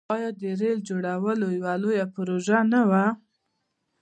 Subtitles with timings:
[0.15, 3.05] آیا د ریل جوړول یوه لویه پروژه نه وه؟